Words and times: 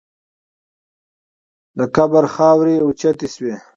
د 1.77 1.79
قبر 1.95 2.23
خاورې 2.33 2.75
اوچتې 2.85 3.27
شوې. 3.33 3.55